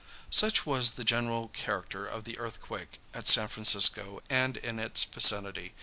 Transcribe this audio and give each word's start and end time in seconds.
Such 0.31 0.65
was 0.65 0.93
the 0.93 1.03
general 1.03 1.49
character 1.49 2.07
of 2.07 2.23
the 2.23 2.39
earthquake 2.39 2.99
at 3.13 3.27
San 3.27 3.49
Francisco 3.49 4.19
and 4.31 4.57
in 4.57 4.79
its 4.79 5.03
vicinity. 5.03 5.75